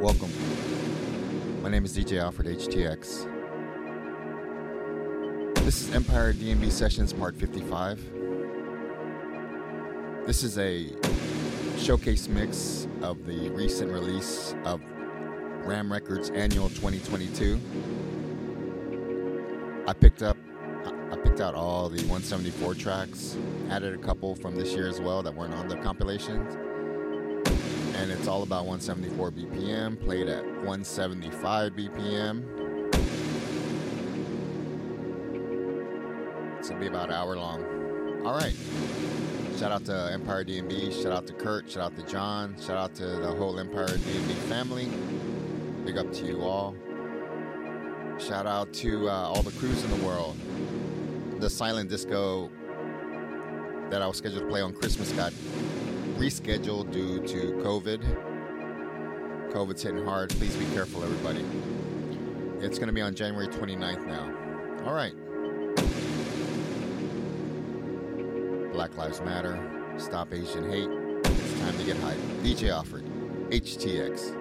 Welcome. 0.00 0.30
My 1.60 1.68
name 1.68 1.84
is 1.84 1.98
DJ 1.98 2.22
Alfred 2.22 2.46
HTX. 2.56 3.24
This 5.64 5.82
is 5.82 5.92
Empire 5.92 6.32
DnB 6.32 6.70
Sessions 6.70 7.12
Part 7.12 7.34
55. 7.34 7.98
This 10.24 10.44
is 10.44 10.56
a 10.56 10.92
showcase 11.80 12.28
mix 12.28 12.86
of 13.02 13.26
the 13.26 13.50
recent 13.50 13.90
release 13.90 14.54
of 14.64 14.80
Ram 15.66 15.90
Records 15.90 16.30
Annual 16.30 16.68
2022. 16.68 17.60
I 19.88 19.92
picked 19.94 20.22
up 20.22 20.36
I 21.10 21.16
picked 21.16 21.40
out 21.40 21.56
all 21.56 21.88
the 21.88 22.02
174 22.02 22.74
tracks, 22.74 23.36
added 23.68 23.94
a 23.94 23.98
couple 23.98 24.36
from 24.36 24.54
this 24.54 24.74
year 24.74 24.86
as 24.86 25.00
well 25.00 25.24
that 25.24 25.34
weren't 25.34 25.54
on 25.54 25.66
the 25.66 25.76
compilations 25.78 26.56
it's 28.28 28.34
all 28.34 28.42
about 28.42 28.66
174 28.66 29.30
BPM, 29.30 29.98
played 30.04 30.28
at 30.28 30.44
175 30.44 31.72
BPM. 31.72 32.44
It's 36.58 36.68
gonna 36.68 36.78
be 36.78 36.88
about 36.88 37.08
an 37.08 37.14
hour 37.14 37.36
long. 37.36 37.64
All 38.26 38.34
right. 38.34 38.54
Shout 39.58 39.72
out 39.72 39.86
to 39.86 40.10
Empire 40.12 40.44
DnB. 40.44 41.02
Shout 41.02 41.10
out 41.10 41.26
to 41.28 41.32
Kurt. 41.32 41.70
Shout 41.70 41.84
out 41.84 41.96
to 41.96 42.02
John. 42.02 42.54
Shout 42.60 42.76
out 42.76 42.94
to 42.96 43.06
the 43.06 43.28
whole 43.28 43.58
Empire 43.58 43.86
DnB 43.88 44.34
family. 44.46 44.90
Big 45.86 45.96
up 45.96 46.12
to 46.12 46.26
you 46.26 46.42
all. 46.42 46.76
Shout 48.18 48.46
out 48.46 48.70
to 48.74 49.08
uh, 49.08 49.12
all 49.12 49.42
the 49.42 49.52
crews 49.52 49.82
in 49.84 49.98
the 49.98 50.06
world. 50.06 50.36
The 51.40 51.48
silent 51.48 51.88
disco 51.88 52.50
that 53.88 54.02
I 54.02 54.06
was 54.06 54.18
scheduled 54.18 54.42
to 54.42 54.48
play 54.50 54.60
on 54.60 54.74
Christmas 54.74 55.12
got 55.12 55.32
rescheduled 56.18 56.90
due 56.90 57.20
to 57.26 57.52
COVID. 57.62 58.00
COVID's 59.52 59.82
hitting 59.82 60.04
hard. 60.04 60.30
Please 60.30 60.54
be 60.56 60.66
careful, 60.74 61.02
everybody. 61.02 61.44
It's 62.60 62.78
going 62.78 62.88
to 62.88 62.92
be 62.92 63.00
on 63.00 63.14
January 63.14 63.46
29th 63.46 64.06
now. 64.06 64.34
All 64.84 64.94
right. 64.94 65.14
Black 68.72 68.96
Lives 68.96 69.20
Matter. 69.20 69.58
Stop 69.96 70.34
Asian 70.34 70.70
hate. 70.70 70.88
It's 71.24 71.60
time 71.60 71.76
to 71.78 71.84
get 71.84 71.96
hype. 71.98 72.18
DJ 72.42 72.70
Alfred, 72.70 73.04
HTX. 73.50 74.37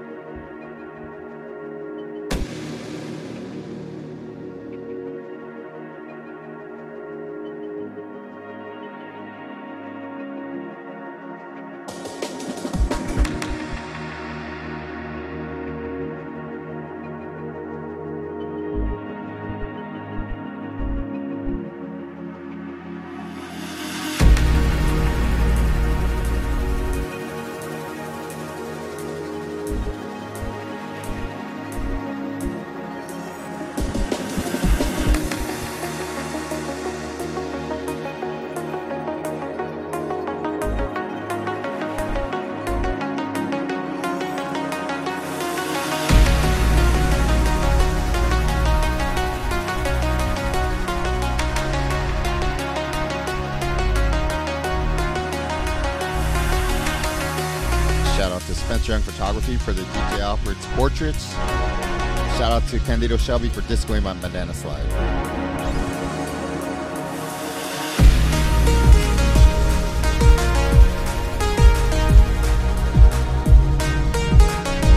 For 59.55 59.71
the 59.71 59.83
DJ 59.83 60.19
Alfred's 60.19 60.65
portraits. 60.75 61.31
Shout 61.31 62.51
out 62.51 62.67
to 62.67 62.79
Candido 62.79 63.15
Shelby 63.15 63.47
for 63.47 63.61
discoing 63.61 64.03
my 64.03 64.11
bandana 64.11 64.53
slide. 64.53 64.83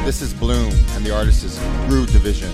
This 0.05 0.21
is 0.21 0.35
Bloom, 0.35 0.73
and 0.97 1.07
the 1.07 1.15
artist 1.15 1.45
is 1.45 1.57
Groove 1.87 2.11
Division. 2.11 2.53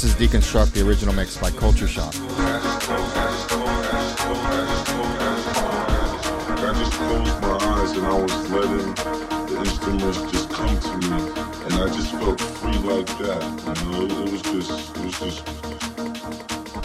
This 0.00 0.18
is 0.18 0.28
Deconstruct, 0.30 0.72
the 0.72 0.80
original 0.80 1.12
mix 1.14 1.36
by 1.36 1.50
Culture 1.50 1.86
Shock. 1.86 2.14
I 2.16 2.56
just 6.72 6.92
closed 6.92 7.42
my 7.42 7.58
eyes 7.60 7.90
and 7.90 8.06
I 8.06 8.14
was 8.18 8.50
letting 8.50 8.94
the 9.44 9.58
instruments 9.58 10.22
just 10.32 10.48
come 10.48 10.80
to 10.80 10.96
me, 10.96 11.12
and 11.66 11.74
I 11.74 11.86
just 11.92 12.12
felt 12.12 12.40
free 12.40 12.78
like 12.78 13.08
that. 13.18 13.42
You 13.76 13.90
know, 13.92 14.24
it 14.24 14.30
was 14.32 14.40
just, 14.40 14.96
it 14.96 15.04
was 15.04 15.18
just 15.20 15.46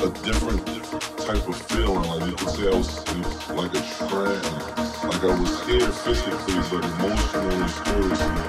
a 0.01 0.09
different, 0.25 0.65
different 0.65 1.17
type 1.17 1.47
of 1.47 1.55
feeling. 1.55 2.03
Like 2.09 2.29
you 2.29 2.35
could 2.35 2.49
say, 2.49 2.67
I 2.67 2.75
was, 2.75 2.99
was 3.15 3.49
like 3.51 3.73
a 3.75 3.83
trance. 3.95 5.03
Like 5.05 5.23
I 5.23 5.39
was 5.39 5.63
here 5.65 5.89
physically, 5.89 6.59
but 6.69 6.83
emotionally 6.99 7.69
spiritually, 7.69 8.43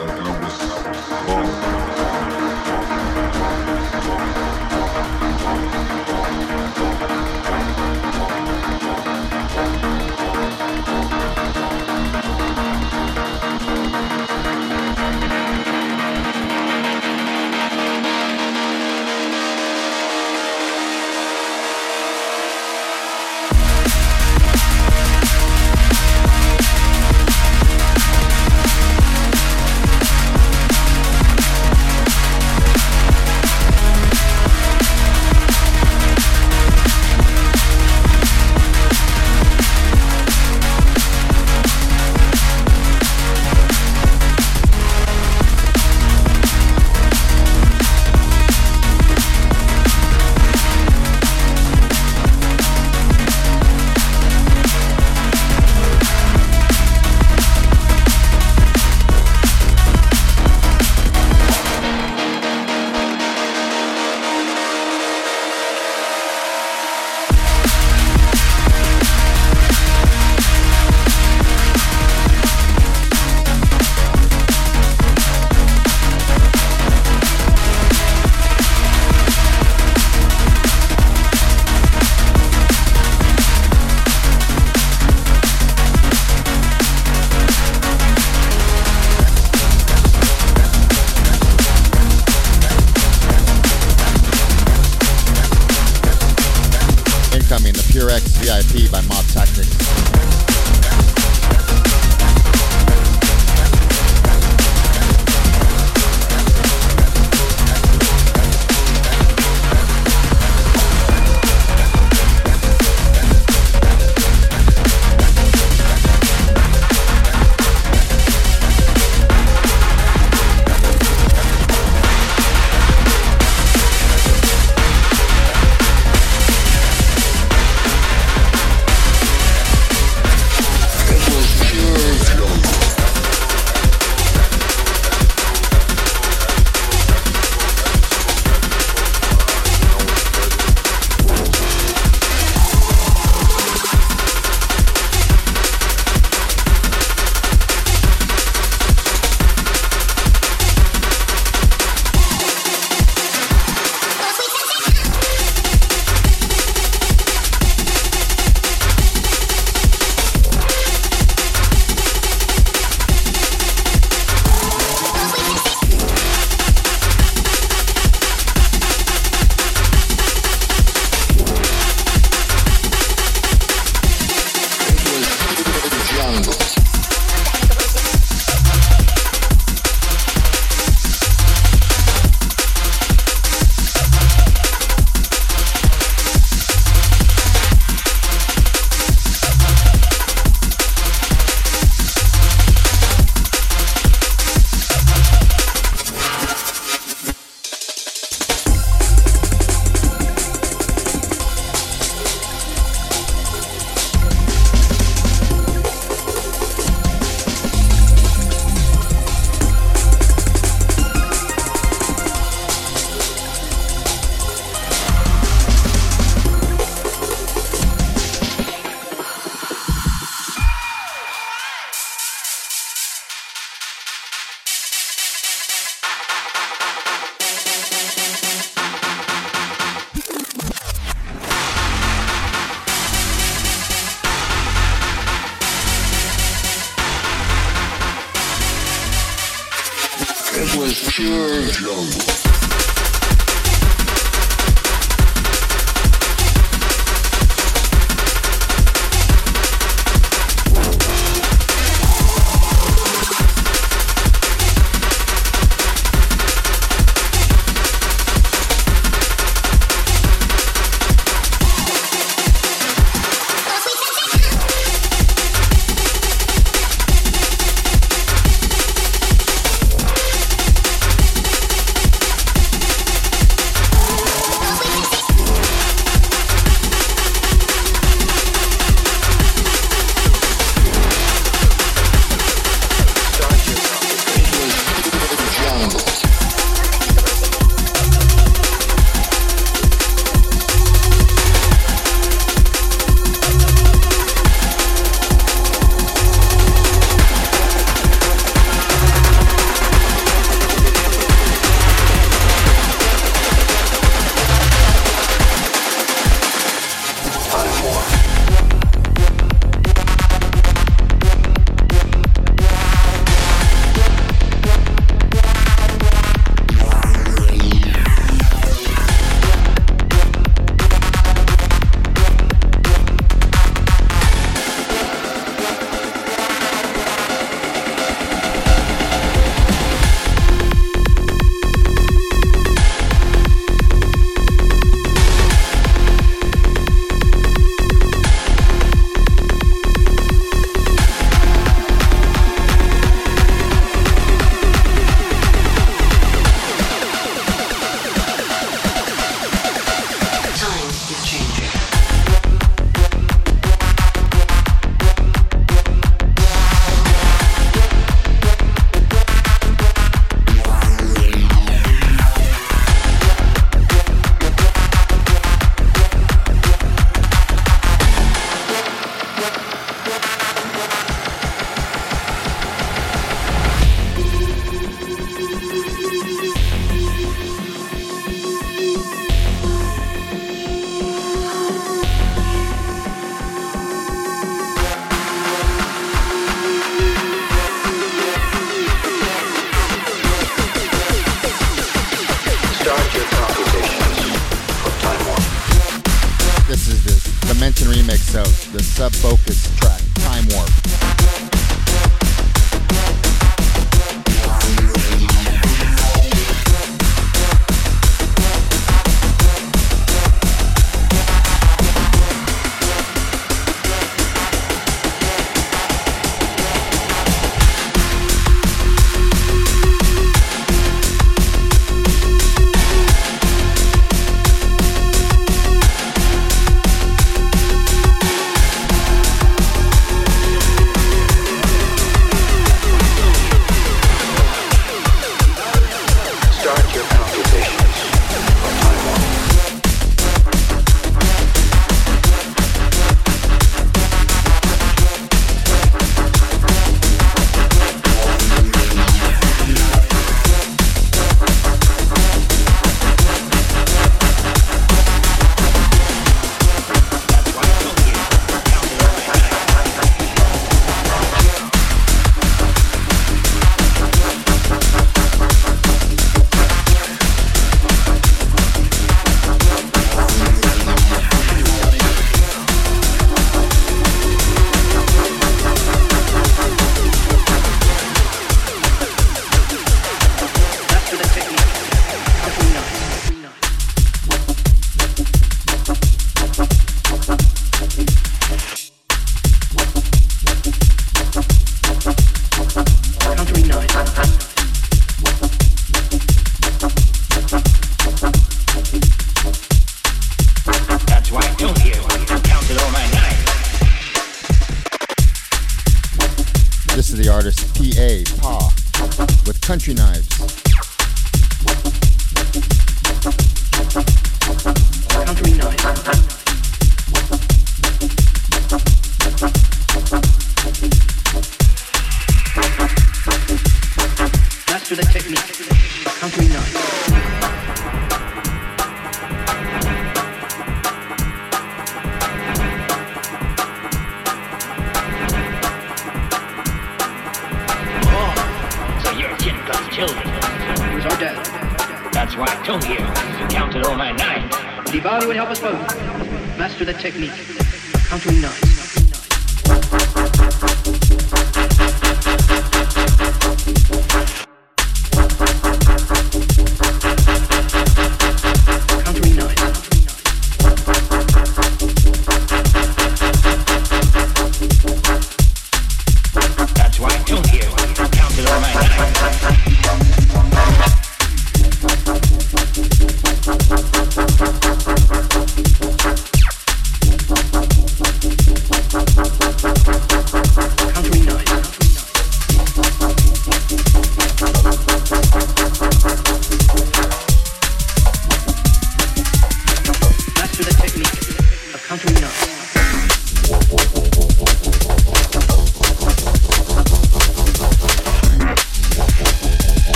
like 0.00 0.08
I 0.08 0.40
was 0.40 0.56
gone. 1.26 1.83
VIP 98.44 98.90
by 98.92 99.00
Mob 99.08 99.24
Tactics. 99.28 100.13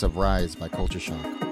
Of 0.00 0.16
Rise 0.16 0.54
by 0.54 0.68
Culture 0.68 0.98
Shock. 0.98 1.51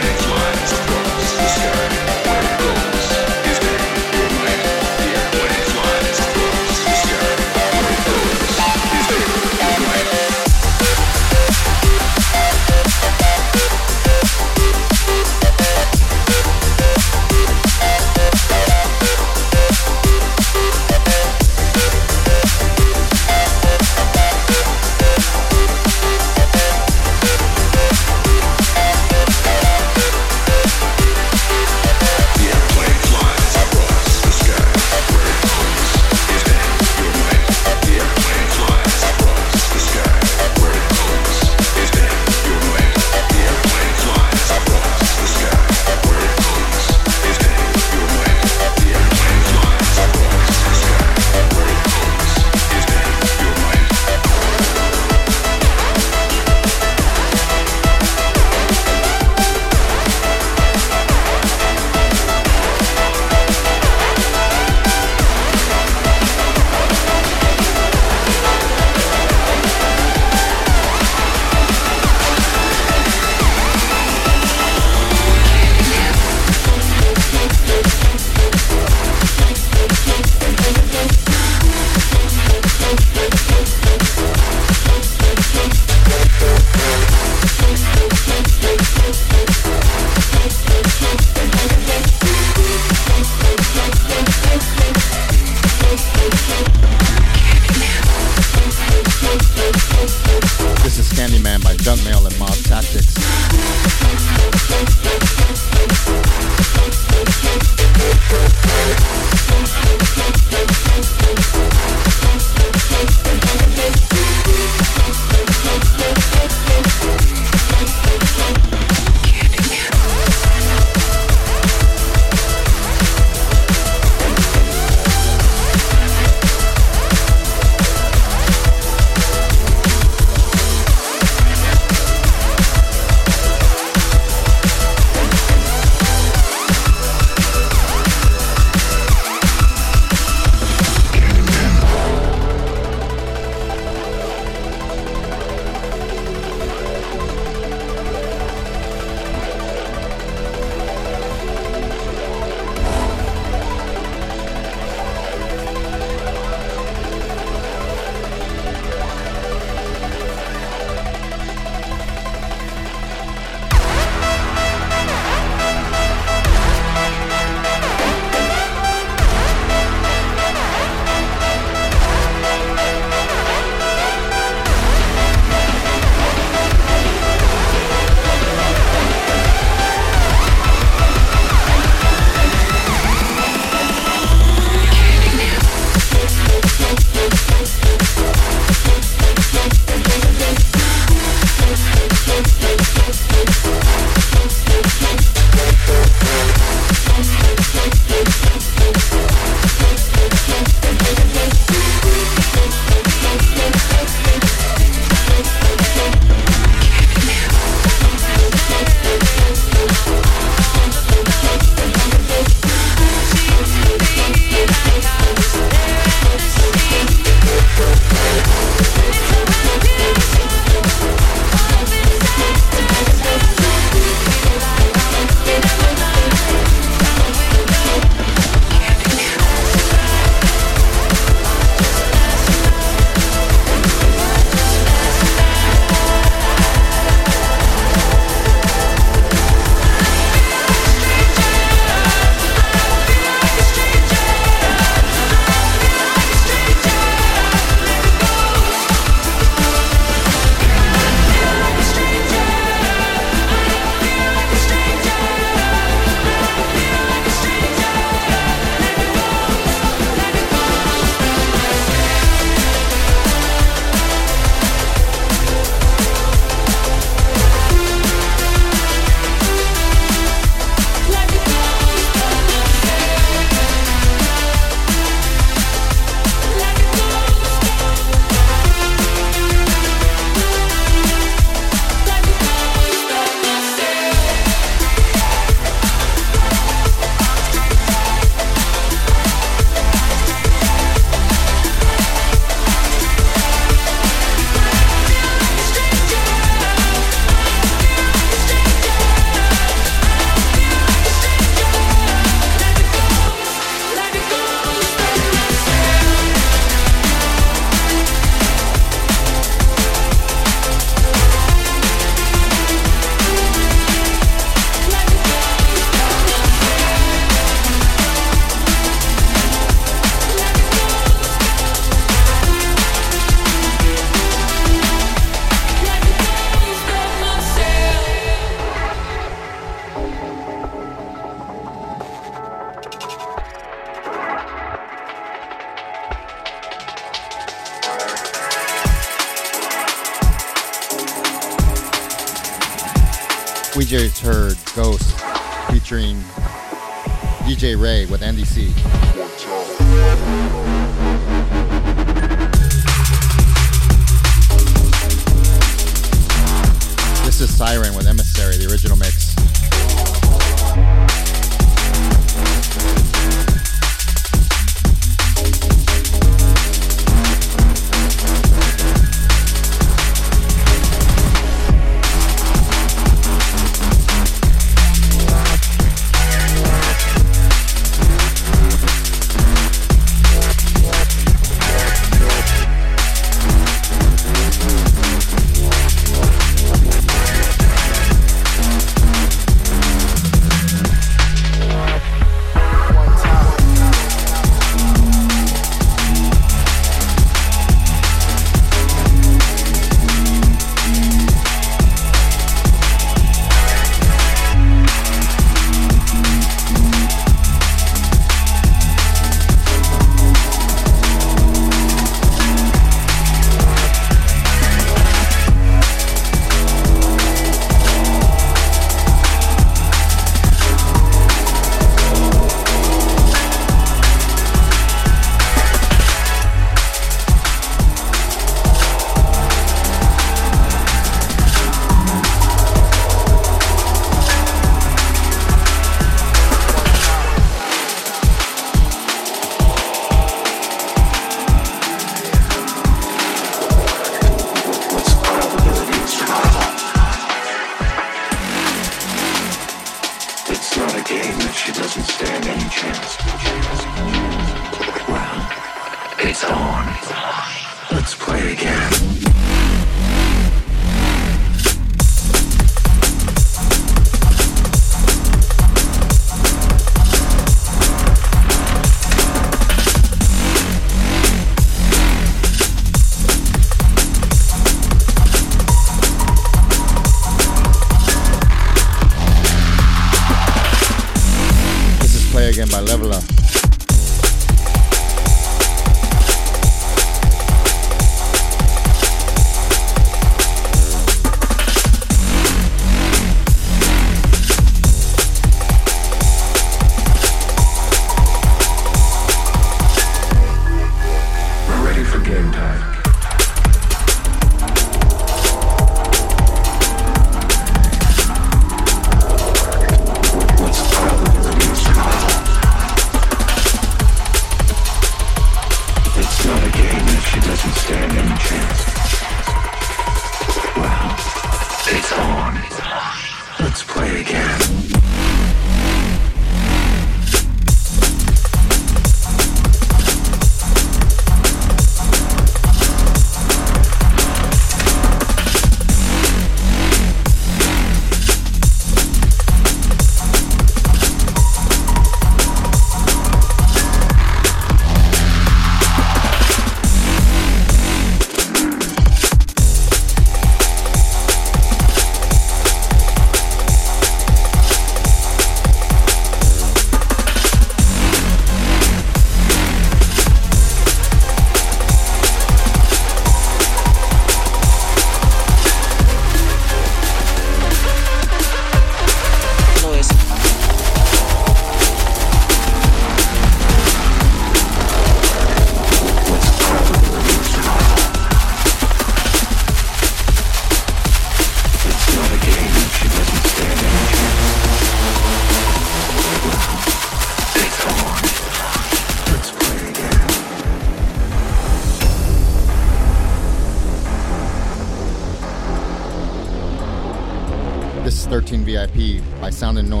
VIP 599.61 599.85
by 599.91 600.00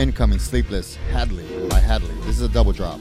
Incoming 0.00 0.38
Sleepless 0.38 0.96
Hadley 1.12 1.44
by 1.68 1.78
Hadley. 1.78 2.14
This 2.22 2.38
is 2.38 2.40
a 2.40 2.48
double 2.48 2.72
drop. 2.72 2.98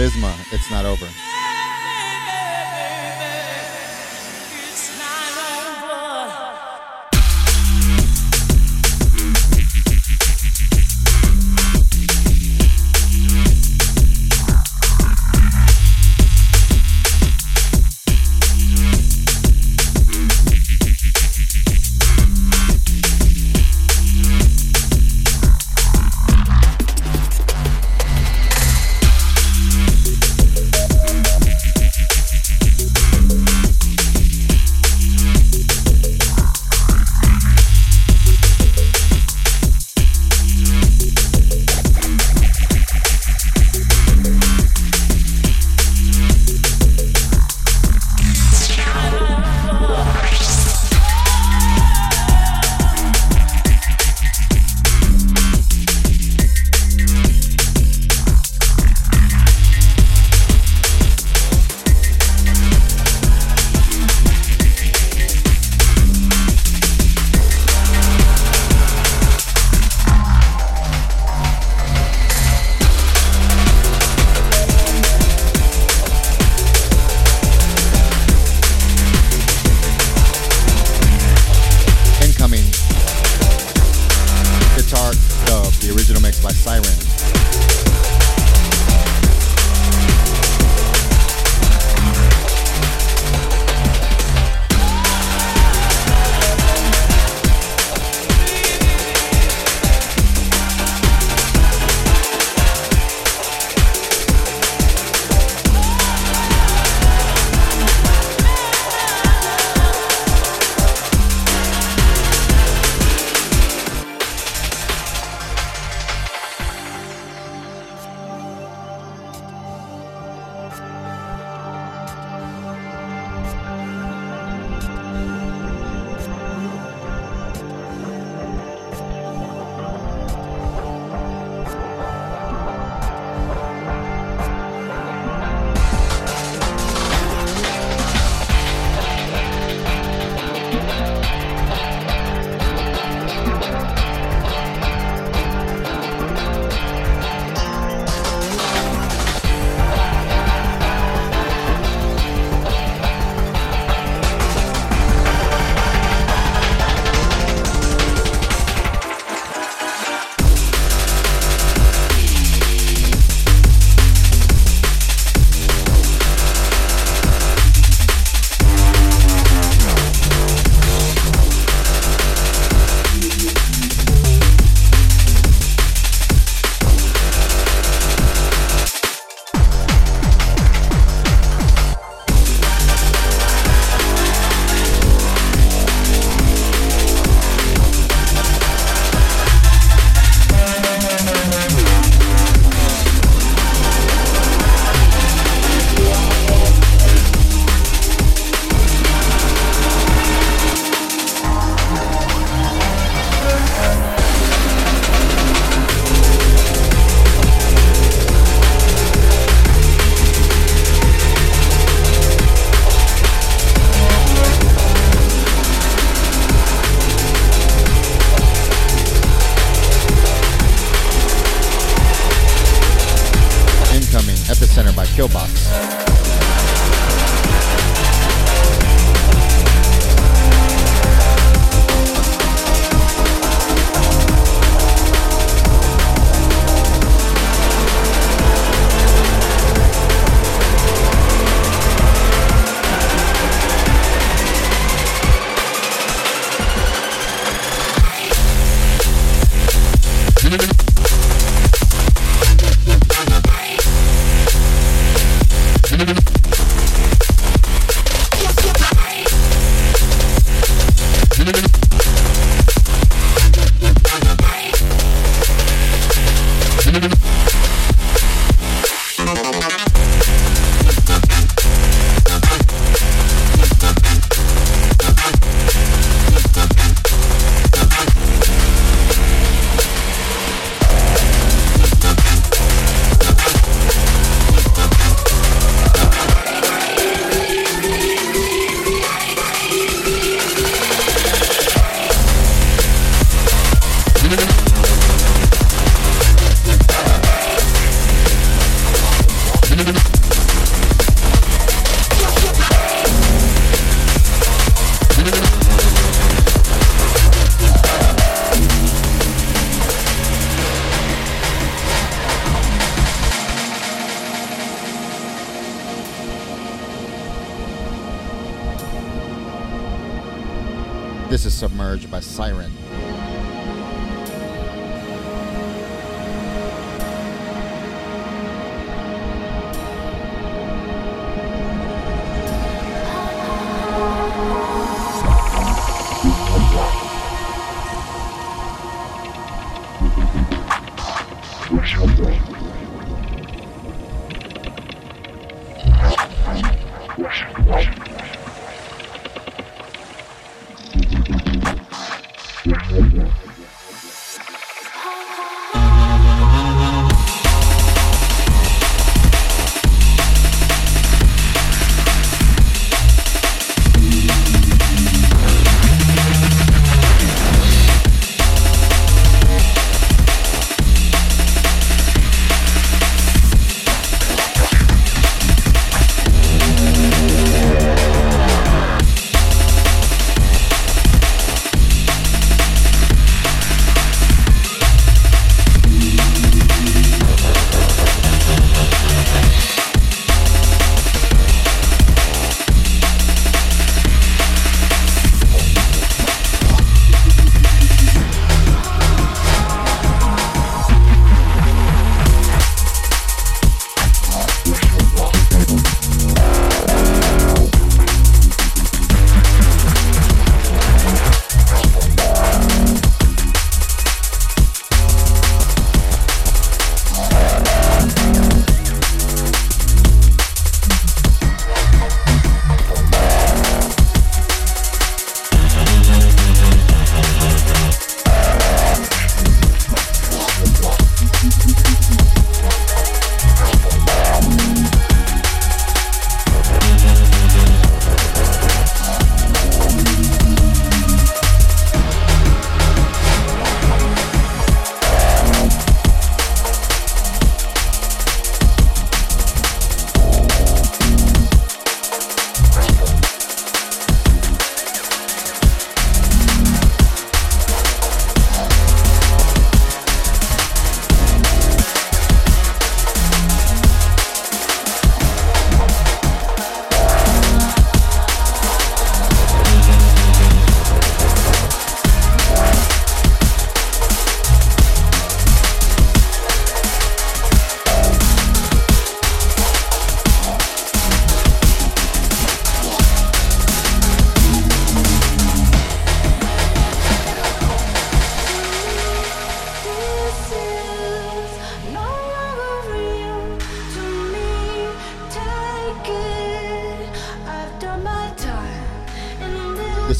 Melisma. 0.00 0.32
It's 0.50 0.70
not 0.70 0.86
over. 0.86 1.29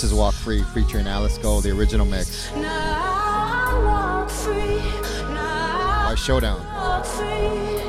This 0.01 0.13
is 0.13 0.17
Walk 0.17 0.33
Free 0.33 0.63
featuring 0.63 1.07
Alice 1.07 1.37
Gold, 1.37 1.65
the 1.65 1.73
original 1.73 2.07
mix. 2.07 2.51
By 2.53 2.65
Showdown. 6.17 7.80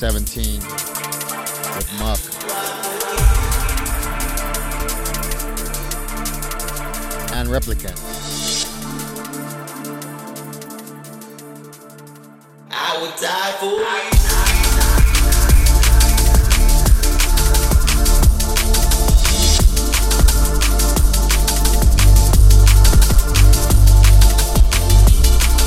2017 0.00 0.60
with 1.76 1.92
Muck. 1.98 2.18
And 7.36 7.48
Replicant. 7.50 8.00
I 12.70 12.98
would 13.02 13.14
die 13.20 13.52
for 13.60 13.66
you. 13.66 14.20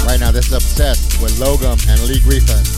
Right 0.07 0.19
now, 0.19 0.31
this 0.31 0.47
is 0.47 0.53
Obsessed 0.53 1.21
with 1.21 1.33
Logum 1.33 1.77
and 1.87 2.01
Lee 2.07 2.19
Griffin. 2.19 2.72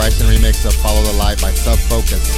Bryson 0.00 0.28
remix 0.28 0.64
of 0.64 0.72
Follow 0.72 1.02
the 1.02 1.12
Light 1.12 1.42
by 1.42 1.52
Sub 1.52 1.78
Focus. 1.80 2.34